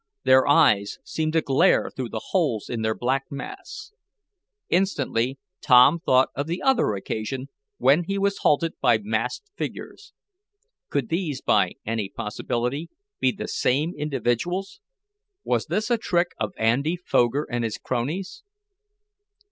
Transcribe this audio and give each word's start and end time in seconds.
Their 0.23 0.47
eyes 0.47 0.97
seemed 1.03 1.33
to 1.33 1.41
glare 1.43 1.91
through 1.95 2.09
the 2.09 2.29
holes 2.31 2.69
in 2.71 2.81
their 2.81 2.95
black 2.95 3.25
masks. 3.29 3.91
Instantly 4.67 5.37
Tom 5.61 5.99
thought 5.99 6.29
of 6.33 6.47
the 6.47 6.59
other 6.59 6.95
occasion 6.95 7.49
when 7.77 8.05
he 8.05 8.17
was 8.17 8.39
halted 8.39 8.73
by 8.81 8.97
masked 8.97 9.51
figures. 9.55 10.11
Could 10.89 11.09
these, 11.09 11.39
by 11.41 11.73
any 11.85 12.09
possibility, 12.09 12.89
be 13.19 13.31
the 13.31 13.47
same 13.47 13.93
individuals? 13.95 14.79
Was 15.43 15.67
this 15.67 15.91
a 15.91 15.99
trick 15.99 16.29
of 16.39 16.53
Andy 16.57 16.95
Foger 16.95 17.43
and 17.47 17.63
his 17.63 17.77
cronies? 17.77 18.41